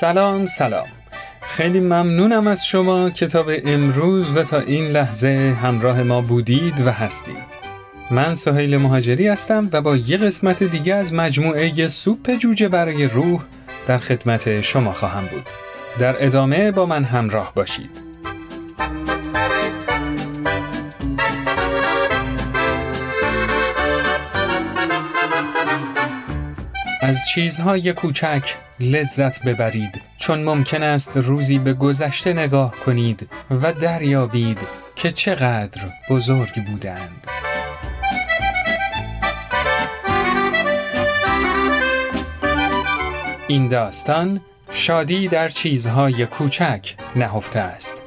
سلام 0.00 0.46
سلام. 0.46 0.86
خیلی 1.42 1.80
ممنونم 1.80 2.46
از 2.46 2.66
شما 2.66 3.10
کتاب 3.10 3.50
امروز 3.64 4.36
و 4.36 4.42
تا 4.42 4.60
این 4.60 4.86
لحظه 4.86 5.56
همراه 5.62 6.02
ما 6.02 6.20
بودید 6.20 6.80
و 6.86 6.90
هستید. 6.90 7.46
من 8.10 8.34
سهیل 8.34 8.76
مهاجری 8.76 9.28
هستم 9.28 9.68
و 9.72 9.82
با 9.82 9.96
یه 9.96 10.16
قسمت 10.16 10.62
دیگه 10.62 10.94
از 10.94 11.14
مجموعه 11.14 11.88
سوپ 11.88 12.30
جوجه 12.36 12.68
برای 12.68 13.06
روح 13.06 13.40
در 13.86 13.98
خدمت 13.98 14.60
شما 14.60 14.92
خواهم 14.92 15.24
بود. 15.26 15.44
در 15.98 16.26
ادامه 16.26 16.70
با 16.70 16.86
من 16.86 17.04
همراه 17.04 17.52
باشید. 17.54 17.90
از 27.02 27.18
چیزهای 27.34 27.92
کوچک 27.92 28.54
لذت 28.80 29.42
ببرید 29.42 30.02
چون 30.16 30.42
ممکن 30.42 30.82
است 30.82 31.12
روزی 31.16 31.58
به 31.58 31.74
گذشته 31.74 32.32
نگاه 32.32 32.72
کنید 32.72 33.28
و 33.50 33.72
دریابید 33.72 34.58
که 34.96 35.10
چقدر 35.10 35.80
بزرگ 36.10 36.64
بودند. 36.66 37.26
این 43.48 43.68
داستان 43.68 44.40
شادی 44.72 45.28
در 45.28 45.48
چیزهای 45.48 46.26
کوچک 46.26 46.94
نهفته 47.16 47.58
است. 47.58 47.99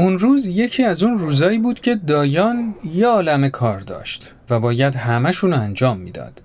اون 0.00 0.18
روز 0.18 0.48
یکی 0.48 0.84
از 0.84 1.02
اون 1.02 1.18
روزایی 1.18 1.58
بود 1.58 1.80
که 1.80 1.94
دایان 1.94 2.74
یه 2.94 3.06
عالم 3.06 3.48
کار 3.48 3.80
داشت 3.80 4.30
و 4.50 4.60
باید 4.60 4.94
همهشون 4.94 5.52
انجام 5.52 5.98
می‌داد. 5.98 6.42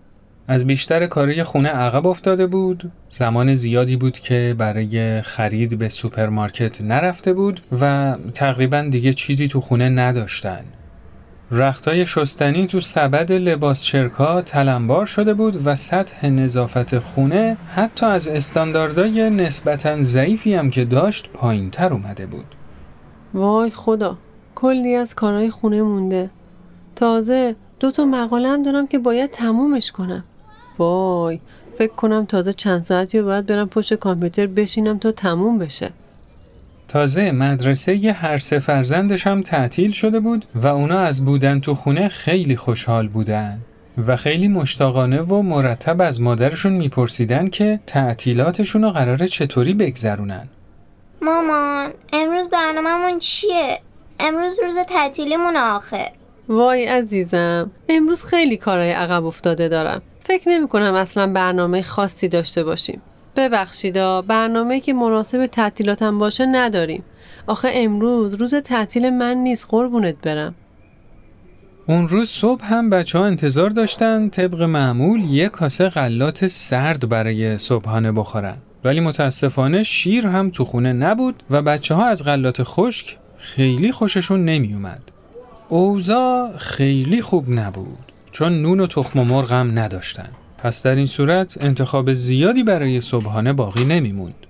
از 0.48 0.68
بیشتر 0.68 1.06
کاری 1.06 1.44
خونه 1.44 1.70
عقب 1.70 2.08
افتاده 2.08 2.48
بود 2.48 2.92
زمان 3.10 3.56
زیادی 3.56 3.96
بود 3.96 4.20
که 4.20 4.56
برای 4.58 5.22
خرید 5.22 5.78
به 5.78 5.90
سوپرمارکت 5.90 6.82
نرفته 6.82 7.34
بود 7.34 7.62
و 7.82 8.16
تقریبا 8.34 8.82
دیگه 8.82 9.14
چیزی 9.14 9.48
تو 9.48 9.62
خونه 9.62 9.90
نداشتن 9.90 10.64
رختای 11.52 12.06
شستنی 12.06 12.68
تو 12.68 12.82
سبد 12.82 13.32
لباس 13.32 13.84
چرکا 13.84 14.42
تلنبار 14.42 15.06
شده 15.06 15.34
بود 15.34 15.68
و 15.68 15.76
سطح 15.76 16.28
نظافت 16.28 17.00
خونه 17.00 17.58
حتی 17.76 18.06
از 18.06 18.28
استانداردهای 18.28 19.30
نسبتا 19.30 20.04
ضعیفی 20.04 20.56
هم 20.56 20.70
که 20.70 20.86
داشت 20.86 21.30
پایین 21.34 21.70
تر 21.70 21.94
اومده 21.94 22.26
بود 22.26 22.56
وای 23.36 23.70
خدا 23.70 24.18
کلی 24.56 24.96
از 24.96 25.16
کارهای 25.16 25.50
خونه 25.50 25.82
مونده. 25.82 26.30
تازه 26.96 27.56
دو 27.80 27.92
تا 27.92 28.06
مقاله 28.06 28.50
هم 28.50 28.64
دارم 28.64 28.88
که 28.88 29.00
باید 29.00 29.32
تمومش 29.32 29.92
کنم. 29.92 30.24
وای 30.78 31.40
فکر 31.78 31.94
کنم 31.94 32.26
تازه 32.26 32.54
چند 32.54 32.82
ساعتی 32.82 33.22
باید 33.22 33.46
برم 33.46 33.70
پشت 33.70 33.94
کامپیوتر 33.94 34.48
بشینم 34.48 34.98
تا 34.98 35.12
تموم 35.12 35.58
بشه. 35.58 35.92
تازه 36.88 37.32
مدرسه 37.32 37.96
یه 37.96 38.14
هر 38.14 38.38
سه 38.38 38.60
فرزندش 38.60 39.28
هم 39.28 39.42
تعطیل 39.42 39.92
شده 39.92 40.20
بود 40.20 40.46
و 40.56 40.68
اونا 40.68 41.00
از 41.00 41.26
بودن 41.26 41.60
تو 41.60 41.76
خونه 41.76 42.08
خیلی 42.08 42.56
خوشحال 42.56 43.08
بودن 43.08 43.60
و 44.08 44.16
خیلی 44.16 44.48
مشتاقانه 44.48 45.22
و 45.22 45.42
مرتب 45.42 46.02
از 46.02 46.22
مادرشون 46.22 46.74
میپرسیدن 46.74 47.48
که 47.48 47.80
تعطیلاتشون 47.88 48.82
رو 48.82 48.90
قراره 48.90 49.28
چطوری 49.28 49.74
بگذرونن. 49.74 50.48
مامان 51.26 51.92
امروز 52.14 52.50
برنامهمون 52.50 53.20
چیه؟ 53.20 53.80
امروز 54.20 54.60
روز 54.64 54.78
تعطیلیمون 54.78 55.58
آخه. 55.58 56.12
وای 56.48 56.86
عزیزم 56.86 57.72
امروز 57.90 58.24
خیلی 58.24 58.58
کارهای 58.58 58.92
عقب 58.92 59.26
افتاده 59.26 59.70
دارم. 59.70 60.02
فکر 60.22 60.50
نمی 60.50 60.68
کنم 60.68 60.94
اصلا 60.94 61.34
برنامه 61.34 61.82
خاصی 61.82 62.28
داشته 62.28 62.64
باشیم. 62.64 63.02
ببخشیدا 63.36 64.22
برنامه 64.22 64.80
که 64.80 64.94
مناسب 64.94 65.46
تعطیلاتم 65.46 66.18
باشه 66.20 66.46
نداریم. 66.46 67.04
آخه 67.48 67.70
امروز 67.74 68.34
روز 68.34 68.56
تعطیل 68.56 69.10
من 69.10 69.38
نیست 69.38 69.68
قربونت 69.70 70.16
برم. 70.22 70.56
اون 71.88 72.08
روز 72.08 72.30
صبح 72.30 72.66
هم 72.66 72.90
بچه 72.90 73.20
ها 73.20 73.26
انتظار 73.26 73.70
داشتن 73.70 74.30
طبق 74.30 74.62
معمول 74.62 75.26
یه 75.26 75.50
کاسه 75.50 75.90
غلات 75.90 76.48
سرد 76.48 77.10
برای 77.10 77.58
صبحانه 77.58 78.12
بخورن. 78.12 78.58
ولی 78.86 79.00
متاسفانه 79.00 79.84
شیر 79.84 80.28
هم 80.28 80.50
تو 80.50 80.66
خونه 80.66 80.94
نبود 80.94 81.44
و 81.50 81.62
بچه 81.62 81.96
ها 81.96 82.06
از 82.06 82.24
غلات 82.24 82.64
خشک 82.64 83.18
خیلی 83.38 83.92
خوششون 83.92 84.46
نمی 84.46 84.74
اومد. 84.74 85.12
اوزا 85.70 86.52
خیلی 86.58 87.22
خوب 87.22 87.46
نبود 87.50 88.12
چون 88.32 88.62
نون 88.62 88.80
و 88.80 88.88
تخم 88.88 89.20
و 89.20 89.24
مرغ 89.24 89.52
هم 89.54 89.80
نداشتن. 89.80 90.30
پس 90.58 90.84
در 90.84 90.96
این 90.96 91.06
صورت 91.06 91.64
انتخاب 91.64 92.14
زیادی 92.14 92.64
برای 92.64 93.02
صبحانه 93.02 93.54
باقی 93.54 93.86
نمیموند. 93.86 94.48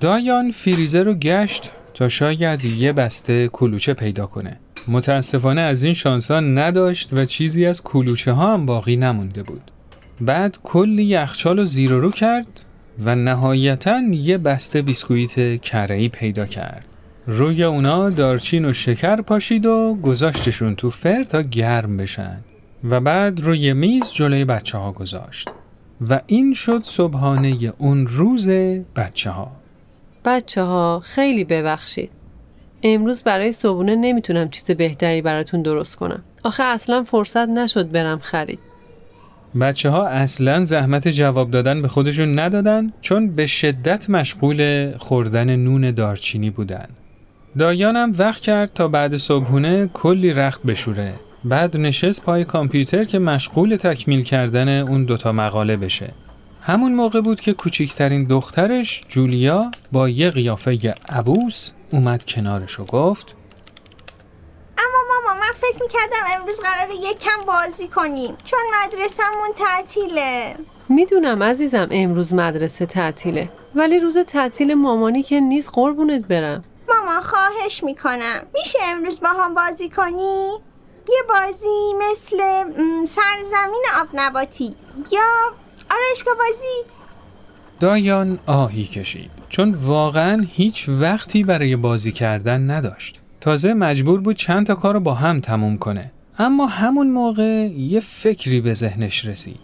دایان 0.00 0.50
فریزر 0.50 1.02
رو 1.02 1.14
گشت 1.14 1.70
تا 1.94 2.08
شاید 2.08 2.64
یه 2.64 2.92
بسته 2.92 3.48
کلوچه 3.48 3.94
پیدا 3.94 4.26
کنه. 4.26 4.60
متاسفانه 4.88 5.60
از 5.60 5.82
این 5.82 5.94
شانسا 5.94 6.40
نداشت 6.40 7.12
و 7.12 7.24
چیزی 7.24 7.66
از 7.66 7.82
کلوچه 7.82 8.32
ها 8.32 8.52
هم 8.52 8.66
باقی 8.66 8.96
نمونده 8.96 9.42
بود. 9.42 9.70
بعد 10.20 10.58
کلی 10.62 11.04
یخچال 11.04 11.58
رو 11.58 11.64
زیر 11.64 11.90
رو 11.90 12.10
کرد 12.10 12.60
و 13.04 13.14
نهایتا 13.14 14.00
یه 14.12 14.38
بسته 14.38 14.82
بیسکویت 14.82 15.62
کرهی 15.62 16.08
پیدا 16.08 16.46
کرد. 16.46 16.84
روی 17.26 17.64
اونا 17.64 18.10
دارچین 18.10 18.64
و 18.64 18.72
شکر 18.72 19.16
پاشید 19.16 19.66
و 19.66 19.98
گذاشتشون 20.02 20.76
تو 20.76 20.90
فر 20.90 21.24
تا 21.24 21.42
گرم 21.42 21.96
بشن. 21.96 22.40
و 22.84 23.00
بعد 23.00 23.40
روی 23.40 23.72
میز 23.72 24.12
جلوی 24.12 24.44
بچه 24.44 24.78
ها 24.78 24.92
گذاشت. 24.92 25.50
و 26.08 26.20
این 26.26 26.54
شد 26.54 26.82
صبحانه 26.82 27.72
اون 27.78 28.06
روز 28.06 28.48
بچه 28.96 29.30
ها 29.30 29.52
بچه 30.24 30.62
ها 30.62 31.00
خیلی 31.04 31.44
ببخشید. 31.44 32.10
امروز 32.82 33.22
برای 33.22 33.52
صبحونه 33.52 33.94
نمی‌تونم 33.94 34.50
چیز 34.50 34.64
بهتری 34.64 35.22
براتون 35.22 35.62
درست 35.62 35.96
کنم. 35.96 36.22
آخه 36.42 36.62
اصلا 36.62 37.04
فرصت 37.04 37.48
نشد 37.48 37.90
برم 37.90 38.18
خرید. 38.18 38.58
بچه 39.60 39.90
ها 39.90 40.06
اصلا 40.06 40.64
زحمت 40.64 41.08
جواب 41.08 41.50
دادن 41.50 41.82
به 41.82 41.88
خودشون 41.88 42.38
ندادن 42.38 42.92
چون 43.00 43.34
به 43.34 43.46
شدت 43.46 44.10
مشغول 44.10 44.90
خوردن 44.96 45.56
نون 45.56 45.90
دارچینی 45.90 46.50
بودن. 46.50 46.86
دایانم 47.58 48.12
وقت 48.18 48.42
کرد 48.42 48.72
تا 48.74 48.88
بعد 48.88 49.16
صبحونه 49.16 49.90
کلی 49.94 50.32
رخت 50.32 50.62
بشوره. 50.62 51.14
بعد 51.44 51.76
نشست 51.76 52.24
پای 52.24 52.44
کامپیوتر 52.44 53.04
که 53.04 53.18
مشغول 53.18 53.76
تکمیل 53.76 54.22
کردن 54.22 54.68
اون 54.68 55.04
دوتا 55.04 55.32
مقاله 55.32 55.76
بشه. 55.76 56.12
همون 56.62 56.94
موقع 56.94 57.20
بود 57.20 57.40
که 57.40 57.52
کوچکترین 57.52 58.24
دخترش 58.24 59.04
جولیا 59.08 59.70
با 59.92 60.08
یه 60.08 60.30
قیافه 60.30 60.94
عبوس 61.08 61.70
اومد 61.92 62.24
کنارش 62.24 62.80
و 62.80 62.84
گفت 62.84 63.36
من 65.50 65.56
فکر 65.56 65.82
می‌کردم 65.82 66.40
امروز 66.40 66.60
قراره 66.60 66.94
یک 66.94 67.18
کم 67.18 67.44
بازی 67.46 67.88
کنیم 67.88 68.36
چون 68.44 68.58
مدرسهمون 68.84 69.48
تعطیله. 69.56 70.54
می‌دونم 70.88 71.44
عزیزم 71.44 71.88
امروز 71.90 72.34
مدرسه 72.34 72.86
تعطیله 72.86 73.50
ولی 73.74 74.00
روز 74.00 74.18
تعطیل 74.18 74.74
مامانی 74.74 75.22
که 75.22 75.40
نیست 75.40 75.70
قربونت 75.74 76.24
برم. 76.26 76.64
مامان 76.88 77.20
خواهش 77.20 77.84
می‌کنم. 77.84 78.46
میشه 78.54 78.78
امروز 78.84 79.20
با 79.20 79.28
هم 79.28 79.54
بازی 79.54 79.88
کنی؟ 79.88 80.50
یه 81.08 81.22
بازی 81.28 81.94
مثل 82.10 82.38
سرزمین 83.06 83.84
آب 84.00 84.08
نباتی 84.14 84.74
یا 85.12 85.54
آرایشگاه 85.90 86.34
بازی؟ 86.34 86.90
دایان 87.80 88.38
آهی 88.46 88.84
کشید 88.84 89.30
چون 89.48 89.74
واقعا 89.74 90.46
هیچ 90.52 90.88
وقتی 90.88 91.44
برای 91.44 91.76
بازی 91.76 92.12
کردن 92.12 92.70
نداشت. 92.70 93.20
تازه 93.40 93.74
مجبور 93.74 94.20
بود 94.20 94.36
چند 94.36 94.66
تا 94.66 94.74
کار 94.74 94.94
رو 94.94 95.00
با 95.00 95.14
هم 95.14 95.40
تموم 95.40 95.78
کنه. 95.78 96.12
اما 96.38 96.66
همون 96.66 97.10
موقع 97.10 97.68
یه 97.76 98.00
فکری 98.00 98.60
به 98.60 98.74
ذهنش 98.74 99.24
رسید. 99.24 99.60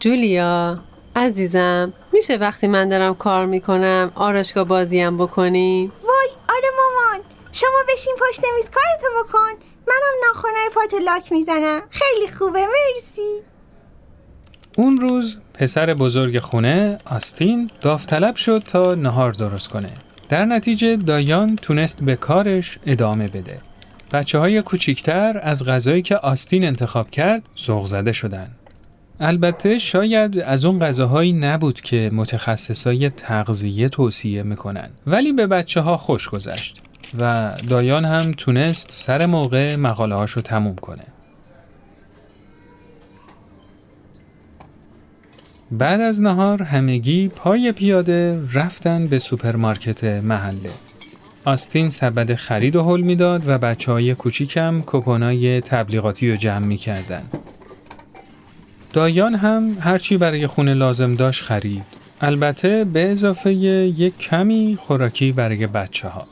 جولیا 0.00 0.80
عزیزم 1.16 1.92
میشه 2.12 2.36
وقتی 2.36 2.66
من 2.66 2.88
دارم 2.88 3.14
کار 3.14 3.46
می‌کنم 3.46 4.12
آرشگاه 4.14 4.64
بازیم 4.64 5.16
بکنیم 5.16 5.92
وای 6.02 6.28
آره 6.48 6.68
مامان. 6.76 7.24
شما 7.52 7.78
بشین 7.92 8.14
پشت 8.20 8.40
میز 8.56 8.70
کارتو 8.70 9.24
بکن. 9.24 9.66
منم 9.86 10.26
ناخونای 10.26 10.68
پاتو 10.74 10.98
لاک 10.98 11.32
می‌زنم. 11.32 11.80
خیلی 11.90 12.28
خوبه 12.28 12.60
مرسی. 12.66 13.42
اون 14.76 15.00
روز 15.00 15.38
پسر 15.54 15.94
بزرگ 15.94 16.38
خونه 16.38 16.98
آستین 17.04 17.70
داوطلب 17.80 18.36
شد 18.36 18.62
تا 18.66 18.94
نهار 18.94 19.32
درست 19.32 19.68
کنه. 19.68 19.92
در 20.28 20.44
نتیجه 20.44 20.96
دایان 20.96 21.56
تونست 21.56 22.02
به 22.02 22.16
کارش 22.16 22.78
ادامه 22.86 23.28
بده. 23.28 23.60
بچه 24.12 24.38
های 24.38 24.62
کوچیکتر 24.62 25.40
از 25.42 25.66
غذایی 25.66 26.02
که 26.02 26.16
آستین 26.16 26.64
انتخاب 26.64 27.10
کرد 27.10 27.42
سوق 27.54 27.84
زده 27.84 28.12
شدن. 28.12 28.50
البته 29.20 29.78
شاید 29.78 30.38
از 30.38 30.64
اون 30.64 30.78
غذاهایی 30.78 31.32
نبود 31.32 31.80
که 31.80 32.10
متخصصای 32.12 33.10
تغذیه 33.10 33.88
توصیه 33.88 34.42
می‌کنن 34.42 34.90
ولی 35.06 35.32
به 35.32 35.46
بچه 35.46 35.80
ها 35.80 35.96
خوش 35.96 36.28
گذشت 36.28 36.82
و 37.20 37.52
دایان 37.68 38.04
هم 38.04 38.32
تونست 38.32 38.86
سر 38.90 39.26
موقع 39.26 39.76
مقاله 39.76 40.14
هاشو 40.14 40.40
تموم 40.40 40.74
کنه. 40.74 41.04
بعد 45.70 46.00
از 46.00 46.22
نهار 46.22 46.62
همگی 46.62 47.28
پای 47.28 47.72
پیاده 47.72 48.40
رفتن 48.52 49.06
به 49.06 49.18
سوپرمارکت 49.18 50.04
محله. 50.04 50.70
آستین 51.44 51.90
سبد 51.90 52.34
خرید 52.34 52.76
و 52.76 52.84
حل 52.84 53.00
می‌داد 53.00 53.48
و 53.48 53.58
بچه 53.58 53.92
های 53.92 54.14
کوچیکم 54.14 54.82
کپونای 54.86 55.60
تبلیغاتی 55.60 56.30
رو 56.30 56.36
جمع 56.36 56.66
می‌کردن. 56.66 57.22
دایان 58.92 59.34
هم 59.34 59.76
هرچی 59.80 60.16
برای 60.16 60.46
خونه 60.46 60.74
لازم 60.74 61.14
داشت 61.14 61.44
خرید. 61.44 61.84
البته 62.20 62.84
به 62.84 63.10
اضافه 63.10 63.54
یک 63.54 64.18
کمی 64.18 64.78
خوراکی 64.80 65.32
برای 65.32 65.66
بچه 65.66 66.08
ها. 66.08 66.26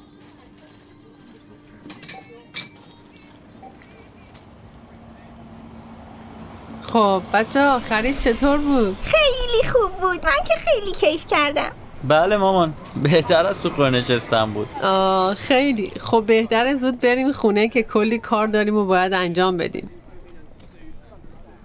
خب 6.96 7.22
بچه 7.32 7.60
ها 7.60 7.80
خرید 7.80 8.18
چطور 8.18 8.58
بود؟ 8.58 8.96
خیلی 9.02 9.72
خوب 9.72 9.92
بود. 10.00 10.24
من 10.24 10.44
که 10.48 10.54
خیلی 10.56 10.92
کیف 10.92 11.26
کردم. 11.26 11.70
بله 12.08 12.36
مامان 12.36 12.74
بهتر 13.02 13.46
از 13.46 13.62
تو 13.62 13.90
نشستم 13.90 14.50
بود. 14.50 14.68
آه 14.82 15.34
خیلی. 15.34 15.90
خب 16.00 16.24
بهتره 16.26 16.74
زود 16.74 17.00
بریم 17.00 17.32
خونه 17.32 17.68
که 17.68 17.82
کلی 17.82 18.18
کار 18.18 18.46
داریم 18.46 18.76
و 18.76 18.84
باید 18.84 19.12
انجام 19.12 19.56
بدیم. 19.56 19.90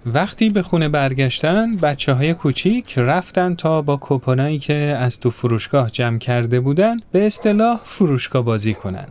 وقتی 0.06 0.50
به 0.50 0.62
خونه 0.62 0.88
برگشتن 0.88 1.76
بچه 1.76 2.12
های 2.12 2.34
کوچیک 2.34 2.98
رفتن 2.98 3.54
تا 3.54 3.82
با 3.82 3.96
کوپنایی 3.96 4.58
که 4.58 4.74
از 4.74 5.20
تو 5.20 5.30
فروشگاه 5.30 5.90
جمع 5.90 6.18
کرده 6.18 6.60
بودن 6.60 6.96
به 7.12 7.26
اصطلاح 7.26 7.80
فروشگاه 7.84 8.42
بازی 8.44 8.74
کنن. 8.74 9.08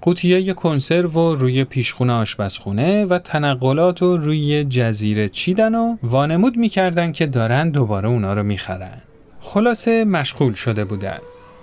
قوطیای 0.00 0.54
کنسرو 0.54 1.10
و 1.10 1.34
روی 1.34 1.64
پیشخونه 1.64 2.12
آشپزخونه 2.12 3.04
و 3.04 3.18
تنقلات 3.18 4.02
و 4.02 4.16
روی 4.16 4.64
جزیره 4.64 5.28
چیدن 5.28 5.74
و 5.74 5.96
وانمود 6.02 6.56
می‌کردن 6.56 7.12
که 7.12 7.26
دارن 7.26 7.70
دوباره 7.70 8.08
اونا 8.08 8.34
رو 8.34 8.42
می‌خرن. 8.42 9.02
خلاصه 9.40 10.04
مشغول 10.04 10.52
شده 10.52 10.84
بودن. 10.84 11.18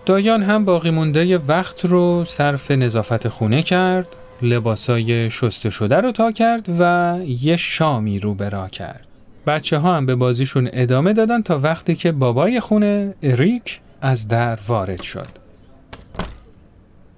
دایان 0.05 0.43
هم 0.43 0.65
باقی 0.65 0.91
مونده 0.91 1.37
وقت 1.37 1.85
رو 1.85 2.23
صرف 2.25 2.71
نظافت 2.71 3.27
خونه 3.27 3.61
کرد، 3.61 4.07
لباسای 4.41 5.29
شسته 5.29 5.69
شده 5.69 5.95
رو 5.95 6.11
تا 6.11 6.31
کرد 6.31 6.69
و 6.79 7.17
یه 7.25 7.57
شامی 7.57 8.19
رو 8.19 8.33
برا 8.33 8.67
کرد. 8.67 9.07
بچه 9.47 9.77
ها 9.77 9.97
هم 9.97 10.05
به 10.05 10.15
بازیشون 10.15 10.69
ادامه 10.73 11.13
دادن 11.13 11.41
تا 11.41 11.59
وقتی 11.59 11.95
که 11.95 12.11
بابای 12.11 12.59
خونه 12.59 13.13
اریک 13.23 13.79
از 14.01 14.27
در 14.27 14.59
وارد 14.67 15.01
شد. 15.01 15.42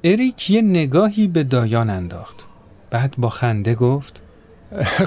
اریک 0.05 0.49
یه 0.49 0.61
نگاهی 0.61 1.27
به 1.27 1.43
دایان 1.43 1.89
انداخت. 1.89 2.45
بعد 2.89 3.15
با 3.17 3.29
خنده 3.29 3.75
گفت 3.75 4.21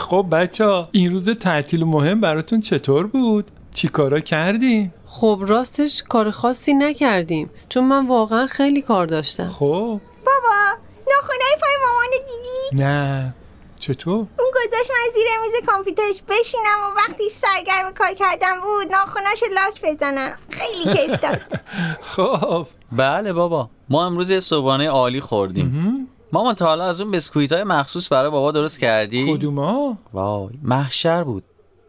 خب 0.09 0.27
بچه 0.33 0.65
ها 0.65 0.89
این 0.93 1.13
روز 1.13 1.29
تعطیل 1.31 1.85
مهم 1.85 2.21
براتون 2.21 2.61
چطور 2.61 3.07
بود؟ 3.07 3.51
چی 3.75 3.89
کارا 3.89 4.21
کردی؟ 4.21 4.91
خب 5.07 5.41
راستش 5.47 6.03
کار 6.03 6.31
خاصی 6.31 6.75
نکردیم 6.75 7.51
چون 7.69 7.85
من 7.85 8.07
واقعا 8.07 8.47
خیلی 8.47 8.83
کار 8.83 9.07
داشتم 9.07 9.49
خب 9.49 10.01
بابا 10.27 10.79
ناخونای 11.11 11.57
پای 11.61 11.75
مامان 11.87 12.11
دیدی؟ 12.11 12.83
نه 12.83 13.35
چطور؟ 13.79 14.15
اون 14.15 14.51
گذاشت 14.55 14.91
من 14.91 15.13
زیر 15.15 15.27
میز 15.43 15.67
کامپیوترش 15.67 16.23
بشینم 16.29 16.79
و 16.83 16.97
وقتی 16.97 17.29
سرگرم 17.29 17.93
کار 17.95 18.13
کردم 18.15 18.61
بود 18.61 18.93
ناخوناش 18.93 19.43
لاک 19.55 19.83
بزنم 19.83 20.33
خیلی 20.51 20.97
کیف 20.97 21.21
داد 21.21 21.41
خب 22.17 22.67
بله 22.93 23.33
بابا 23.33 23.71
ما 23.89 24.07
امروز 24.07 24.31
یه 24.31 24.41
صبحانه 24.41 24.89
عالی 24.89 25.21
خوردیم 25.21 26.09
مامان 26.33 26.55
تا 26.55 26.67
حالا 26.67 26.85
از 26.85 27.01
اون 27.01 27.11
بسکویت 27.11 27.53
های 27.53 27.65
مخصوص 27.65 28.13
برای 28.13 28.31
بابا 28.31 28.53
درست 28.53 28.79
کردی؟ 28.79 29.35
کدوما؟ 29.35 29.99
وای 30.13 30.59
محشر 30.63 31.25
بود 31.25 31.45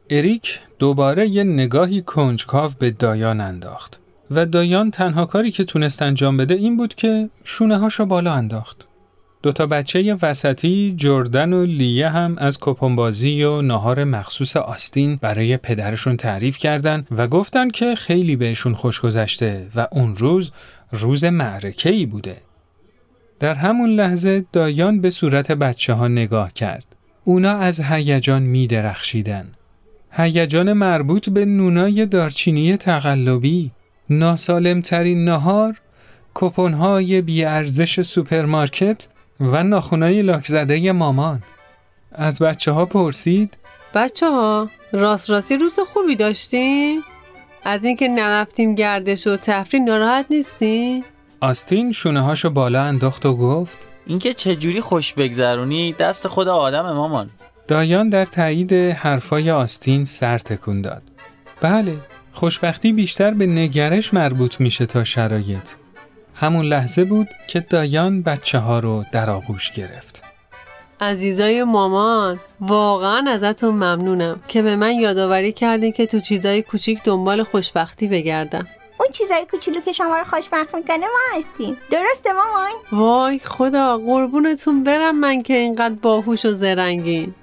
اریک 0.09 0.59
دوباره 0.79 1.27
یه 1.27 1.43
نگاهی 1.43 2.01
کنجکاو 2.01 2.71
به 2.79 2.91
دایان 2.91 3.41
انداخت 3.41 3.99
و 4.31 4.45
دایان 4.45 4.91
تنها 4.91 5.25
کاری 5.25 5.51
که 5.51 5.63
تونست 5.63 6.01
انجام 6.01 6.37
بده 6.37 6.53
این 6.53 6.77
بود 6.77 6.95
که 6.95 7.29
شونه 7.43 7.77
هاشو 7.77 8.05
بالا 8.05 8.33
انداخت. 8.33 8.88
دوتا 9.43 9.65
بچه 9.65 10.17
وسطی 10.21 10.93
جردن 10.97 11.53
و 11.53 11.65
لیه 11.65 12.09
هم 12.09 12.35
از 12.37 12.57
کپنبازی 12.61 13.43
و 13.43 13.61
ناهار 13.61 14.03
مخصوص 14.03 14.57
آستین 14.57 15.15
برای 15.15 15.57
پدرشون 15.57 16.17
تعریف 16.17 16.57
کردن 16.57 17.05
و 17.11 17.27
گفتن 17.27 17.69
که 17.69 17.95
خیلی 17.95 18.35
بهشون 18.35 18.73
خوش 18.73 19.01
گذشته 19.01 19.67
و 19.75 19.87
اون 19.91 20.15
روز 20.15 20.51
روز 20.91 21.23
معرکه 21.23 21.89
ای 21.89 22.05
بوده. 22.05 22.37
در 23.39 23.55
همون 23.55 23.89
لحظه 23.89 24.45
دایان 24.51 25.01
به 25.01 25.09
صورت 25.09 25.51
بچه 25.51 25.93
ها 25.93 26.07
نگاه 26.07 26.53
کرد. 26.53 26.95
اونا 27.23 27.51
از 27.51 27.81
هیجان 27.81 28.41
می 28.41 28.67
درخشیدن. 28.67 29.51
هیجان 30.11 30.73
مربوط 30.73 31.29
به 31.29 31.45
نونای 31.45 32.05
دارچینی 32.05 32.77
تقلبی، 32.77 33.71
ناسالمترین 34.09 35.25
نهار، 35.25 35.79
کپونهای 36.33 37.21
بیارزش 37.21 38.01
سوپرمارکت 38.01 39.07
و 39.39 39.63
ناخونای 39.63 40.21
لاکزده 40.21 40.91
مامان. 40.91 41.43
از 42.11 42.41
بچه 42.41 42.71
ها 42.71 42.85
پرسید 42.85 43.57
بچه 43.95 44.29
ها 44.29 44.69
راست 44.91 45.29
راستی 45.29 45.57
روز 45.57 45.73
خوبی 45.93 46.15
داشتیم؟ 46.15 47.01
از 47.63 47.83
اینکه 47.83 48.07
نرفتیم 48.07 48.75
گردش 48.75 49.27
و 49.27 49.37
تفریح 49.37 49.83
ناراحت 49.83 50.25
نیستی؟ 50.29 51.03
آستین 51.41 51.91
شونه 51.91 52.21
هاشو 52.21 52.49
بالا 52.49 52.83
انداخت 52.83 53.25
و 53.25 53.35
گفت 53.35 53.77
اینکه 54.05 54.33
چجوری 54.33 54.81
خوش 54.81 55.13
بگذرونی 55.13 55.93
دست 55.93 56.27
خود 56.27 56.47
آدم 56.47 56.91
مامان 56.93 57.29
دایان 57.67 58.09
در 58.09 58.25
تایید 58.25 58.73
حرفای 58.73 59.51
آستین 59.51 60.05
سر 60.05 60.37
تکون 60.37 60.81
داد. 60.81 61.01
بله، 61.61 61.95
خوشبختی 62.31 62.93
بیشتر 62.93 63.31
به 63.31 63.45
نگرش 63.45 64.13
مربوط 64.13 64.59
میشه 64.59 64.85
تا 64.85 65.03
شرایط. 65.03 65.69
همون 66.39 66.65
لحظه 66.65 67.03
بود 67.03 67.27
که 67.47 67.59
دایان 67.59 68.21
بچه 68.21 68.59
ها 68.59 68.79
رو 68.79 69.03
در 69.11 69.29
آغوش 69.29 69.71
گرفت. 69.71 70.23
عزیزای 71.01 71.63
مامان 71.63 72.39
واقعا 72.61 73.25
ازتون 73.31 73.73
ممنونم 73.73 74.39
که 74.47 74.61
به 74.61 74.75
من 74.75 74.93
یادآوری 74.93 75.51
کردین 75.51 75.91
که 75.91 76.05
تو 76.05 76.19
چیزای 76.19 76.61
کوچیک 76.61 77.03
دنبال 77.03 77.43
خوشبختی 77.43 78.07
بگردم. 78.07 78.67
اون 78.99 79.09
چیزای 79.11 79.45
کوچولو 79.51 79.81
که 79.81 79.91
شما 79.91 80.17
رو 80.17 80.23
خوشبخت 80.23 80.75
می‌کنه 80.75 80.97
ما 80.97 81.37
هستیم 81.37 81.77
درسته 81.91 82.29
مامان 82.33 82.71
وای 82.91 83.39
خدا 83.39 83.97
قربونتون 83.97 84.83
برم 84.83 85.19
من 85.19 85.43
که 85.43 85.53
اینقدر 85.53 85.95
باهوش 86.01 86.45
و 86.45 86.49
زرنگین 86.49 87.33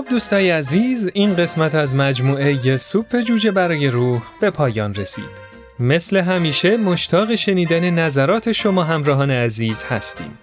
خب 0.00 0.10
دوستای 0.10 0.50
عزیز 0.50 1.10
این 1.14 1.36
قسمت 1.36 1.74
از 1.74 1.96
مجموعه 1.96 2.76
سوپ 2.76 3.20
جوجه 3.20 3.50
برای 3.50 3.88
روح 3.88 4.22
به 4.40 4.50
پایان 4.50 4.94
رسید. 4.94 5.24
مثل 5.80 6.16
همیشه 6.16 6.76
مشتاق 6.76 7.34
شنیدن 7.34 7.90
نظرات 7.90 8.52
شما 8.52 8.84
همراهان 8.84 9.30
عزیز 9.30 9.84
هستیم. 9.84 10.38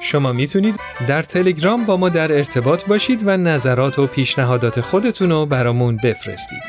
شما 0.00 0.32
می‌تونید 0.32 0.74
در 1.08 1.22
تلگرام 1.22 1.84
با 1.84 1.96
ما 1.96 2.08
در 2.08 2.32
ارتباط 2.32 2.84
باشید 2.84 3.20
و 3.24 3.36
نظرات 3.36 3.98
و 3.98 4.06
پیشنهادات 4.06 4.80
خودتون 4.80 5.30
رو 5.30 5.46
برامون 5.46 5.96
بفرستید. 5.96 6.62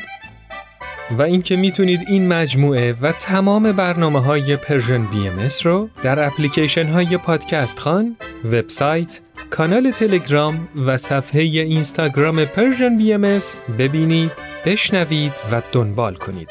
و 1.10 1.22
اینکه 1.22 1.56
می‌تونید 1.56 2.00
این 2.08 2.28
مجموعه 2.28 2.94
و 3.02 3.12
تمام 3.12 3.72
برنامه 3.72 4.20
های 4.20 4.56
Persian 4.56 5.06
BMS 5.06 5.48
رو 5.64 5.88
در 6.02 6.26
اپلیکیشن 6.26 6.86
های 6.86 7.16
پادکست 7.16 7.78
خان، 7.78 8.16
وبسایت، 8.44 9.20
کانال 9.50 9.90
تلگرام 9.90 10.68
و 10.86 10.96
صفحه 10.96 11.42
اینستاگرام 11.42 12.44
Persian 12.44 12.96
BMS 12.96 13.38
ببینید، 13.78 14.32
بشنوید 14.66 15.32
و 15.52 15.62
دنبال 15.72 16.14
کنید. 16.14 16.48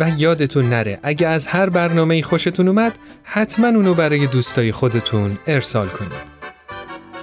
و 0.00 0.10
یادتون 0.16 0.64
نره 0.64 0.98
اگه 1.02 1.28
از 1.28 1.46
هر 1.46 1.70
برنامه 1.70 2.22
خوشتون 2.22 2.68
اومد 2.68 2.98
حتما 3.22 3.66
اونو 3.66 3.94
برای 3.94 4.26
دوستای 4.26 4.72
خودتون 4.72 5.38
ارسال 5.46 5.86
کنید. 5.86 6.34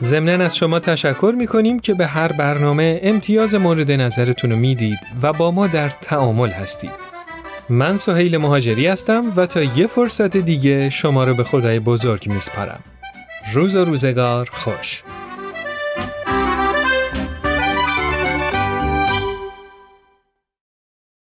ضمنا 0.04 0.46
از 0.46 0.58
شما 0.58 0.80
تشکر 0.80 1.34
می‌کنیم 1.38 1.80
که 1.80 1.94
به 1.94 2.08
هر 2.08 2.32
برنامه 2.32 3.00
امتیاز 3.04 3.56
مورد 3.56 3.92
نظرتون 3.92 4.52
رو 4.52 4.58
می‌دید 4.58 5.00
و 5.22 5.34
با 5.34 5.52
ما 5.52 5.68
در 5.68 5.90
تعامل 5.90 6.50
هستید. 6.50 7.12
من 7.70 7.98
سهیل 7.98 8.38
مهاجری 8.38 8.88
هستم 8.88 9.34
و 9.36 9.46
تا 9.46 9.64
یه 9.64 9.88
فرصت 9.88 10.38
دیگه 10.38 10.90
شما 10.90 11.24
رو 11.24 11.34
به 11.34 11.44
خدای 11.44 11.80
بزرگ 11.80 12.28
میسپارم. 12.28 12.80
روز 13.54 13.76
و 13.76 13.86
روزگار 13.86 14.50
خوش. 14.52 15.04